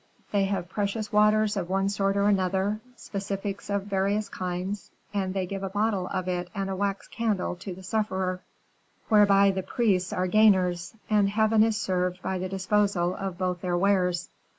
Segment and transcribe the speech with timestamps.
[0.31, 5.45] They have precious waters of one sort or another; specifics of various kinds; and they
[5.45, 8.41] give a bottle of it and a wax candle to the sufferer,
[9.09, 13.77] whereby the priests are gainers, and Heaven is served by the disposal of both their
[13.77, 14.29] wares.